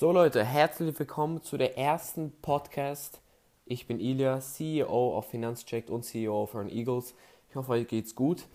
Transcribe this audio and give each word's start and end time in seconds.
So 0.00 0.12
Leute, 0.12 0.42
herzlich 0.42 0.98
willkommen 0.98 1.42
zu 1.42 1.58
der 1.58 1.76
ersten 1.76 2.32
Podcast. 2.40 3.20
Ich 3.66 3.86
bin 3.86 4.00
Ilya, 4.00 4.40
CEO 4.40 5.14
auf 5.14 5.28
Finanzcheck 5.28 5.90
und 5.90 6.04
CEO 6.04 6.46
von 6.46 6.70
Eagles. 6.70 7.14
Ich 7.50 7.56
hoffe, 7.56 7.72
euch 7.72 7.86
geht's 7.86 8.14
gut. 8.14 8.46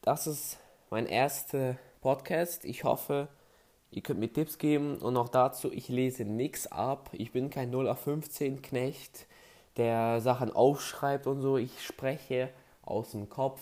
Das 0.00 0.26
ist 0.26 0.56
mein 0.88 1.04
erster 1.04 1.76
Podcast. 2.00 2.64
Ich 2.64 2.84
hoffe, 2.84 3.28
ihr 3.90 4.00
könnt 4.00 4.18
mir 4.18 4.32
Tipps 4.32 4.56
geben 4.56 4.96
und 4.96 5.14
auch 5.18 5.28
dazu, 5.28 5.70
ich 5.70 5.90
lese 5.90 6.24
nichts 6.24 6.72
ab. 6.72 7.10
Ich 7.12 7.32
bin 7.32 7.50
kein 7.50 7.68
0 7.68 7.86
auf 7.86 7.98
15 7.98 8.62
Knecht, 8.62 9.26
der 9.76 10.22
Sachen 10.22 10.50
aufschreibt 10.50 11.26
und 11.26 11.42
so. 11.42 11.58
Ich 11.58 11.84
spreche 11.84 12.48
aus 12.80 13.10
dem 13.10 13.28
Kopf 13.28 13.60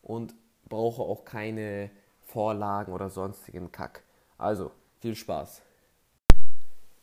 und 0.00 0.34
brauche 0.70 1.02
auch 1.02 1.26
keine 1.26 1.90
Vorlagen 2.22 2.94
oder 2.94 3.10
sonstigen 3.10 3.70
Kack. 3.70 4.02
Also, 4.38 4.70
viel 5.02 5.16
Spaß. 5.16 5.60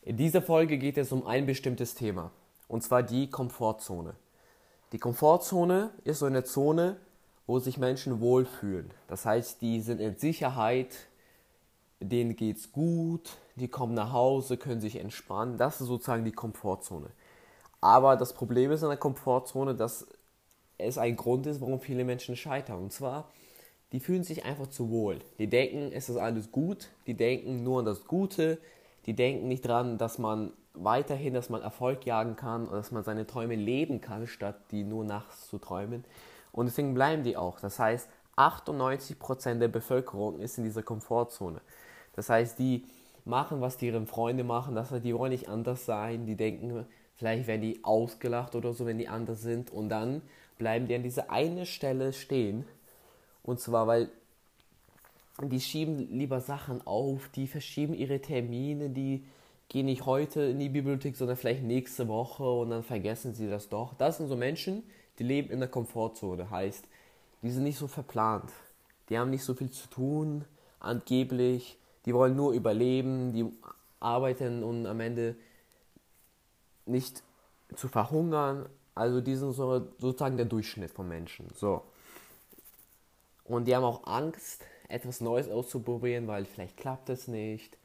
In 0.04 0.16
dieser 0.16 0.42
Folge 0.42 0.78
geht 0.78 0.98
es 0.98 1.12
um 1.12 1.28
ein 1.28 1.46
bestimmtes 1.46 1.96
Thema, 1.96 2.32
und 2.70 2.82
zwar 2.82 3.04
die 3.04 3.30
Komfortzone. 3.30 4.16
Die 4.94 5.00
Komfortzone 5.00 5.92
ist 6.06 6.20
so 6.20 6.26
eine 6.26 6.46
Zone, 6.46 6.96
wo 7.46 7.60
sich 7.60 7.78
Menschen 7.78 8.22
wohlfühlen. 8.22 8.90
Das 9.08 9.26
heißt, 9.26 9.62
die 9.62 9.82
sind 9.82 10.00
in 10.00 10.16
Sicherheit, 10.16 10.96
denen 12.00 12.38
geht's 12.38 12.72
gut, 12.72 13.32
die 13.56 13.68
kommen 13.68 13.94
nach 13.94 14.14
Hause, 14.14 14.56
können 14.56 14.80
sich 14.80 14.96
entspannen. 14.96 15.58
Das 15.58 15.82
ist 15.82 15.88
sozusagen 15.88 16.24
die 16.24 16.32
Komfortzone. 16.32 17.10
Aber 17.82 18.16
das 18.16 18.34
Problem 18.34 18.72
ist 18.72 18.82
in 18.82 18.88
der 18.88 18.98
Komfortzone, 18.98 19.76
dass 19.76 20.08
es 20.78 20.98
ein 20.98 21.18
Grund 21.18 21.46
ist, 21.48 21.60
warum 21.60 21.82
viele 21.82 22.06
Menschen 22.06 22.38
scheitern. 22.38 22.78
Und 22.78 22.94
zwar, 22.94 23.30
die 23.92 24.00
fühlen 24.00 24.24
sich 24.24 24.46
einfach 24.46 24.68
zu 24.68 24.90
wohl. 24.90 25.20
Die 25.40 25.48
denken, 25.48 25.92
es 25.92 26.10
ist 26.10 26.18
alles 26.18 26.52
gut, 26.52 26.90
die 27.08 27.16
denken 27.16 27.64
nur 27.64 27.80
an 27.80 27.86
das 27.86 28.06
Gute, 28.06 28.60
die 29.06 29.14
denken 29.14 29.48
nicht 29.48 29.66
dran, 29.66 29.98
dass 29.98 30.20
man 30.20 30.54
weiterhin, 30.74 31.34
dass 31.34 31.50
man 31.50 31.62
Erfolg 31.62 32.06
jagen 32.06 32.36
kann 32.36 32.68
oder 32.68 32.78
dass 32.78 32.92
man 32.92 33.04
seine 33.04 33.26
Träume 33.26 33.56
leben 33.56 34.02
kann, 34.02 34.28
statt 34.28 34.56
die 34.72 34.84
nur 34.84 35.04
nachts 35.04 35.48
zu 35.50 35.58
träumen. 35.58 36.06
Und 36.52 36.68
deswegen 36.68 36.94
bleiben 36.94 37.24
die 37.24 37.38
auch. 37.38 37.60
Das 37.60 37.80
heißt, 37.80 38.08
98% 38.38 39.60
der 39.60 39.68
Bevölkerung 39.68 40.40
ist 40.40 40.58
in 40.58 40.64
dieser 40.64 40.84
Komfortzone. 40.84 41.62
Das 42.16 42.30
heißt, 42.30 42.60
die 42.60 42.86
machen, 43.26 43.62
was 43.62 43.82
ihre 43.82 44.06
Freunde 44.06 44.44
machen, 44.44 44.76
das 44.76 44.92
heißt, 44.92 45.04
die 45.04 45.16
wollen 45.16 45.32
nicht 45.32 45.50
anders 45.50 45.86
sein, 45.86 46.26
die 46.26 46.36
denken, 46.36 46.86
vielleicht 47.16 47.48
werden 47.48 47.62
die 47.62 47.84
ausgelacht 47.84 48.56
oder 48.56 48.74
so, 48.74 48.86
wenn 48.86 48.98
die 48.98 49.08
anders 49.08 49.42
sind 49.42 49.72
und 49.72 49.90
dann 49.90 50.22
bleiben 50.58 50.88
die 50.88 50.96
an 50.96 51.04
dieser 51.04 51.30
eine 51.30 51.66
Stelle 51.66 52.14
stehen 52.14 52.66
und 53.50 53.60
zwar, 53.60 53.88
weil 53.88 54.10
die 55.42 55.60
schieben 55.60 55.98
lieber 55.98 56.40
Sachen 56.40 56.86
auf, 56.86 57.30
die 57.30 57.48
verschieben 57.48 57.96
ihre 57.96 58.22
Termine, 58.22 58.92
die 58.92 59.26
gehen 59.70 59.88
nicht 59.88 60.06
heute 60.06 60.42
in 60.44 60.60
die 60.60 60.70
Bibliothek, 60.70 61.16
sondern 61.16 61.36
vielleicht 61.36 61.64
nächste 61.64 62.08
Woche 62.08 62.44
und 62.44 62.70
dann 62.70 62.84
vergessen 62.84 63.34
sie 63.34 63.50
das 63.50 63.68
doch. 63.68 63.96
Das 63.96 64.18
sind 64.18 64.28
so 64.28 64.36
Menschen, 64.36 64.84
die 65.18 65.24
leben 65.24 65.50
in 65.50 65.62
der 65.62 65.68
Komfortzone, 65.68 66.52
heißt, 66.52 66.86
die 67.42 67.50
sind 67.50 67.64
nicht 67.64 67.80
so 67.80 67.88
verplant, 67.88 68.52
die 69.10 69.18
haben 69.18 69.32
nicht 69.32 69.44
so 69.44 69.56
viel 69.56 69.72
zu 69.72 69.90
tun, 69.90 70.46
angeblich, 70.80 71.80
die 72.06 72.14
wollen 72.14 72.36
nur 72.36 72.54
überleben, 72.54 73.34
die 73.34 73.48
arbeiten 74.00 74.62
und 74.62 74.86
am 74.86 75.00
Ende 75.00 75.36
nicht 76.86 77.24
zu 77.76 77.88
verhungern. 77.88 78.70
Also 78.94 79.22
die 79.22 79.36
sind 79.36 79.54
so, 79.54 79.88
sozusagen 79.98 80.38
der 80.38 80.46
Durchschnitt 80.46 80.92
von 80.92 81.08
Menschen. 81.08 81.48
So. 81.56 81.82
Und 83.50 83.66
die 83.66 83.76
haben 83.76 83.84
auch 83.84 84.06
Angst, 84.06 84.64
etwas 84.88 85.22
Neues 85.22 85.50
auszuprobieren, 85.50 86.28
weil 86.28 86.46
vielleicht 86.46 86.78
klappt 86.78 87.10
es 87.10 87.28
nicht, 87.28 87.78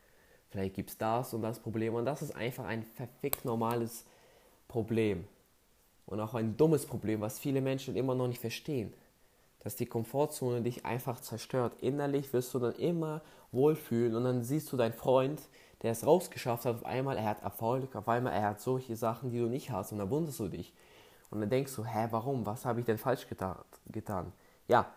vielleicht 0.51 0.75
gibt 0.75 0.91
es 0.91 0.98
das 0.98 1.33
und 1.33 1.41
das 1.41 1.59
Problem. 1.59 1.95
Und 1.95 2.05
das 2.05 2.20
ist 2.20 2.37
einfach 2.37 2.67
ein 2.67 2.83
verfickt 2.83 3.47
normales 3.47 4.05
Problem. 4.69 5.27
Und 6.05 6.20
auch 6.20 6.35
ein 6.35 6.59
dummes 6.59 6.85
Problem, 6.85 7.23
was 7.23 7.39
viele 7.39 7.62
Menschen 7.62 7.97
immer 7.97 8.14
noch 8.14 8.29
nicht 8.29 8.41
verstehen. 8.41 8.92
Dass 9.61 9.75
die 9.75 9.86
Komfortzone 9.86 10.61
dich 10.61 10.85
einfach 10.85 11.19
zerstört. 11.20 11.73
Innerlich 11.81 12.35
wirst 12.35 12.52
du 12.52 12.58
dann 12.58 12.75
immer 12.75 13.23
wohlfühlen 13.51 14.14
und 14.14 14.25
dann 14.25 14.42
siehst 14.42 14.70
du 14.70 14.77
deinen 14.77 14.92
Freund, 14.92 15.41
der 15.81 15.92
es 15.92 16.07
rausgeschafft 16.07 16.67
hat, 16.67 16.77
auf 16.77 16.85
einmal 16.85 17.17
er 17.17 17.25
hat 17.25 17.42
Erfolg, 17.42 17.96
auf 17.96 18.07
einmal 18.07 18.35
er 18.35 18.51
hat 18.51 18.61
solche 18.61 18.96
Sachen, 18.96 19.31
die 19.31 19.39
du 19.39 19.46
nicht 19.46 19.70
hast 19.70 19.92
und 19.92 19.98
dann 19.98 20.11
wunderst 20.11 20.41
du 20.41 20.48
dich. 20.48 20.75
Und 21.31 21.41
dann 21.41 21.48
denkst 21.48 21.75
du, 21.75 21.86
hä, 21.86 22.08
warum? 22.11 22.45
Was 22.45 22.67
habe 22.67 22.81
ich 22.81 22.86
denn 22.86 22.98
falsch 22.98 23.27
getan? 23.29 24.33
Ja, 24.69 24.92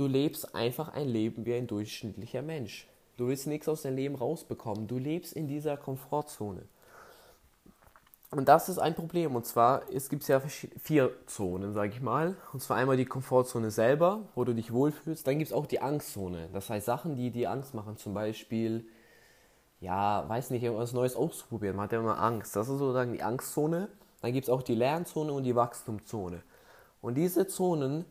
Du 0.00 0.06
lebst 0.06 0.54
einfach 0.54 0.94
ein 0.94 1.08
Leben 1.08 1.44
wie 1.44 1.52
ein 1.52 1.66
durchschnittlicher 1.66 2.40
Mensch. 2.40 2.88
Du 3.18 3.28
willst 3.28 3.46
nichts 3.46 3.68
aus 3.68 3.82
deinem 3.82 3.96
Leben 3.96 4.14
rausbekommen. 4.14 4.86
Du 4.86 4.96
lebst 4.96 5.34
in 5.34 5.46
dieser 5.46 5.76
Komfortzone. 5.76 6.62
Und 8.30 8.48
das 8.48 8.70
ist 8.70 8.78
ein 8.78 8.94
Problem. 8.94 9.36
Und 9.36 9.44
zwar, 9.44 9.82
es 9.92 10.08
gibt 10.08 10.26
ja 10.26 10.40
vier 10.40 11.12
Zonen, 11.26 11.74
sage 11.74 11.92
ich 11.92 12.00
mal. 12.00 12.34
Und 12.54 12.62
zwar 12.62 12.78
einmal 12.78 12.96
die 12.96 13.04
Komfortzone 13.04 13.70
selber, 13.70 14.22
wo 14.34 14.44
du 14.44 14.54
dich 14.54 14.72
wohlfühlst. 14.72 15.26
Dann 15.26 15.36
gibt 15.36 15.50
es 15.50 15.54
auch 15.54 15.66
die 15.66 15.82
Angstzone. 15.82 16.48
Das 16.54 16.70
heißt, 16.70 16.86
Sachen, 16.86 17.14
die 17.14 17.30
dir 17.30 17.50
Angst 17.50 17.74
machen. 17.74 17.98
Zum 17.98 18.14
Beispiel, 18.14 18.86
ja, 19.80 20.26
weiß 20.26 20.48
nicht, 20.48 20.62
irgendwas 20.62 20.94
Neues 20.94 21.14
auszuprobieren. 21.14 21.76
Man 21.76 21.84
hat 21.84 21.92
ja 21.92 22.00
immer 22.00 22.18
Angst. 22.18 22.56
Das 22.56 22.70
ist 22.70 22.78
sozusagen 22.78 23.12
die 23.12 23.22
Angstzone. 23.22 23.90
Dann 24.22 24.32
gibt 24.32 24.46
es 24.46 24.50
auch 24.50 24.62
die 24.62 24.76
Lernzone 24.76 25.30
und 25.30 25.42
die 25.42 25.56
Wachstumszone. 25.56 26.42
Und 27.02 27.16
diese 27.16 27.46
Zonen 27.46 28.06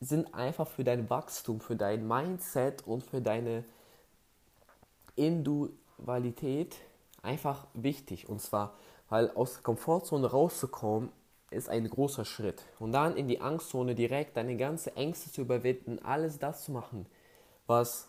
sind 0.00 0.34
einfach 0.34 0.68
für 0.68 0.84
dein 0.84 1.10
Wachstum, 1.10 1.60
für 1.60 1.76
dein 1.76 2.06
Mindset 2.06 2.86
und 2.86 3.02
für 3.02 3.20
deine 3.20 3.64
Individualität 5.16 6.76
einfach 7.22 7.66
wichtig. 7.74 8.28
Und 8.28 8.40
zwar, 8.40 8.74
weil 9.08 9.30
aus 9.32 9.54
der 9.54 9.62
Komfortzone 9.62 10.30
rauszukommen, 10.30 11.10
ist 11.50 11.68
ein 11.68 11.88
großer 11.88 12.24
Schritt. 12.24 12.62
Und 12.78 12.92
dann 12.92 13.16
in 13.16 13.26
die 13.26 13.40
Angstzone 13.40 13.94
direkt 13.94 14.36
deine 14.36 14.56
ganze 14.56 14.94
Ängste 14.96 15.32
zu 15.32 15.40
überwinden, 15.40 15.98
alles 16.04 16.38
das 16.38 16.64
zu 16.64 16.72
machen, 16.72 17.06
was 17.66 18.08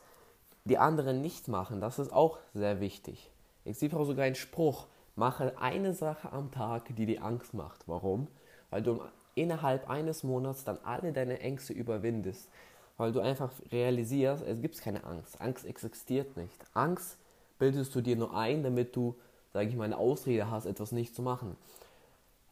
die 0.65 0.77
anderen 0.77 1.21
nicht 1.21 1.47
machen, 1.47 1.81
das 1.81 1.99
ist 1.99 2.11
auch 2.11 2.37
sehr 2.53 2.79
wichtig. 2.79 3.31
Es 3.65 3.79
gibt 3.79 3.93
auch 3.93 4.05
sogar 4.05 4.25
einen 4.25 4.35
Spruch, 4.35 4.87
mache 5.15 5.57
eine 5.59 5.93
Sache 5.93 6.31
am 6.31 6.51
Tag, 6.51 6.95
die 6.95 7.05
dir 7.05 7.23
Angst 7.23 7.53
macht. 7.53 7.87
Warum? 7.87 8.27
Weil 8.69 8.83
du 8.83 9.01
innerhalb 9.39 9.89
eines 9.89 10.23
Monats 10.23 10.63
dann 10.63 10.77
alle 10.83 11.13
deine 11.13 11.39
Ängste 11.39 11.73
überwindest, 11.73 12.49
weil 12.97 13.11
du 13.11 13.21
einfach 13.21 13.51
realisierst, 13.71 14.43
es 14.45 14.61
gibt 14.61 14.79
keine 14.81 15.03
Angst. 15.05 15.39
Angst 15.39 15.65
existiert 15.65 16.35
nicht. 16.35 16.57
Angst 16.73 17.17
bildest 17.57 17.95
du 17.95 18.01
dir 18.01 18.15
nur 18.15 18.35
ein, 18.35 18.63
damit 18.63 18.95
du, 18.95 19.15
sage 19.53 19.69
ich 19.69 19.75
mal, 19.75 19.85
eine 19.85 19.97
Ausrede 19.97 20.51
hast, 20.51 20.65
etwas 20.65 20.91
nicht 20.91 21.15
zu 21.15 21.21
machen. 21.21 21.55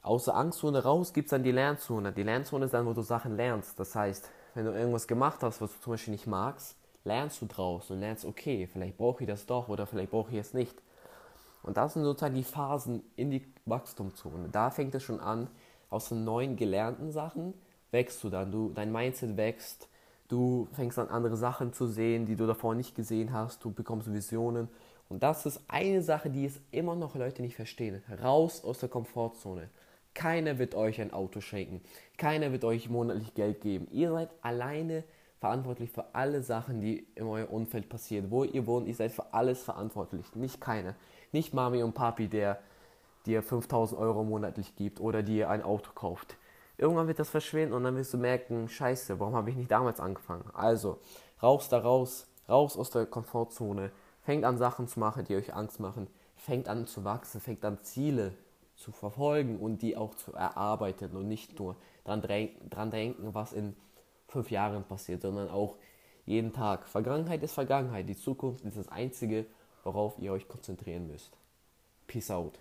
Aus 0.02 0.26
der 0.26 0.36
Angstzone 0.36 0.84
raus 0.84 1.12
gibt 1.12 1.26
es 1.26 1.32
dann 1.32 1.44
die 1.44 1.52
Lernzone. 1.52 2.14
Die 2.14 2.24
Lernzone 2.24 2.66
ist 2.66 2.74
dann, 2.74 2.86
wo 2.86 2.94
du 2.94 3.02
Sachen 3.02 3.36
lernst. 3.36 3.78
Das 3.78 3.94
heißt, 3.94 4.30
wenn 4.54 4.66
du 4.66 4.72
irgendwas 4.72 5.08
gemacht 5.08 5.44
hast, 5.44 5.60
was 5.62 5.74
du 5.74 5.80
zum 5.82 5.94
Beispiel 5.94 6.14
nicht 6.14 6.28
magst, 6.28 6.78
lernst 7.04 7.42
du 7.42 7.46
draus 7.46 7.92
und 7.92 8.00
lernst, 8.00 8.24
okay, 8.24 8.68
vielleicht 8.72 8.98
brauche 8.98 9.24
ich 9.24 9.28
das 9.28 9.46
doch 9.46 9.68
oder 9.68 9.86
vielleicht 9.86 10.12
brauche 10.12 10.32
ich 10.32 10.38
es 10.38 10.54
nicht. 10.54 10.76
Und 11.64 11.76
das 11.76 11.94
sind 11.94 12.04
sozusagen 12.04 12.36
die 12.36 12.44
Phasen 12.44 13.04
in 13.18 13.32
die 13.32 13.46
Wachstumszone. 13.66 14.48
Da 14.50 14.72
fängt 14.72 14.96
es 14.96 15.04
schon 15.04 15.20
an, 15.20 15.50
aus 15.90 16.10
den 16.10 16.24
neuen 16.24 16.56
gelernten 16.56 17.12
Sachen 17.12 17.54
wächst 17.92 18.24
du 18.24 18.30
dann. 18.30 18.52
Du, 18.52 18.72
dein 18.74 18.92
Mindset 18.92 19.38
wächst, 19.38 19.90
du 20.28 20.68
fängst 20.74 21.00
an 21.00 21.10
andere 21.10 21.38
Sachen 21.38 21.74
zu 21.74 21.88
sehen, 21.88 22.26
die 22.26 22.36
du 22.36 22.46
davor 22.46 22.76
nicht 22.76 22.96
gesehen 22.96 23.32
hast, 23.34 23.64
du 23.64 23.72
bekommst 23.72 24.12
Visionen. 24.12 24.68
Und 25.10 25.24
das 25.24 25.46
ist 25.46 25.62
eine 25.70 26.02
Sache, 26.02 26.30
die 26.30 26.46
es 26.46 26.60
immer 26.72 26.96
noch 26.96 27.16
Leute 27.16 27.42
nicht 27.42 27.56
verstehen. 27.56 28.04
Raus 28.22 28.64
aus 28.64 28.80
der 28.80 28.90
Komfortzone. 28.90 29.70
Keiner 30.14 30.58
wird 30.58 30.76
euch 30.76 31.00
ein 31.00 31.14
Auto 31.14 31.42
schenken. 31.42 31.82
Keiner 32.18 32.52
wird 32.52 32.66
euch 32.66 32.90
monatlich 32.90 33.34
Geld 33.36 33.62
geben. 33.62 33.88
Ihr 33.92 34.12
seid 34.12 34.30
alleine 34.42 35.04
verantwortlich 35.40 35.92
für 35.92 36.16
alle 36.16 36.42
Sachen, 36.42 36.82
die 36.82 37.08
in 37.16 37.28
eurem 37.28 37.50
Umfeld 37.50 37.88
passieren. 37.88 38.32
Wo 38.32 38.44
ihr 38.44 38.66
wohnt, 38.66 38.88
ihr 38.88 38.96
seid 38.96 39.12
für 39.12 39.34
alles 39.34 39.62
verantwortlich. 39.62 40.26
Nicht 40.36 40.60
keiner. 40.60 40.96
Nicht 41.32 41.54
Mami 41.54 41.84
und 41.84 41.94
Papi, 41.94 42.28
der 42.28 42.60
dir 43.28 43.44
5000 43.44 44.00
Euro 44.00 44.24
monatlich 44.24 44.76
gibt 44.76 45.00
oder 45.00 45.22
dir 45.22 45.50
ein 45.50 45.62
Auto 45.62 45.92
kauft. 45.94 46.38
Irgendwann 46.78 47.08
wird 47.08 47.20
das 47.20 47.30
verschwinden 47.30 47.74
und 47.74 47.84
dann 47.84 47.96
wirst 47.96 48.14
du 48.14 48.18
merken, 48.18 48.70
scheiße, 48.70 49.20
warum 49.20 49.36
habe 49.36 49.50
ich 49.50 49.56
nicht 49.56 49.72
damals 49.72 50.00
angefangen? 50.00 50.50
Also, 50.54 51.00
raus 51.42 51.70
da 51.70 51.80
raus, 51.80 52.28
raus 52.48 52.78
aus 52.78 52.92
der 52.92 53.06
Komfortzone, 53.06 53.92
fängt 54.22 54.46
an 54.46 54.58
Sachen 54.58 54.88
zu 54.88 55.00
machen, 55.00 55.26
die 55.26 55.36
euch 55.36 55.54
Angst 55.54 55.80
machen, 55.80 56.08
fängt 56.36 56.68
an 56.68 56.86
zu 56.86 57.04
wachsen, 57.04 57.42
fängt 57.42 57.66
an 57.66 57.80
Ziele 57.82 58.34
zu 58.76 58.92
verfolgen 58.92 59.58
und 59.60 59.82
die 59.82 59.98
auch 59.98 60.14
zu 60.16 60.34
erarbeiten 60.34 61.16
und 61.18 61.28
nicht 61.28 61.58
nur 61.60 61.76
dran, 62.06 62.22
dran 62.70 62.92
denken, 62.92 63.34
was 63.34 63.54
in 63.54 63.76
fünf 64.28 64.52
Jahren 64.52 64.84
passiert, 64.84 65.24
sondern 65.24 65.50
auch 65.50 65.78
jeden 66.26 66.54
Tag. 66.54 66.88
Vergangenheit 66.88 67.42
ist 67.42 67.54
Vergangenheit, 67.54 68.08
die 68.08 68.18
Zukunft 68.18 68.64
ist 68.66 68.78
das 68.78 68.90
Einzige, 68.90 69.46
worauf 69.84 70.20
ihr 70.20 70.32
euch 70.32 70.48
konzentrieren 70.48 71.08
müsst. 71.08 71.36
Peace 72.06 72.30
out. 72.30 72.60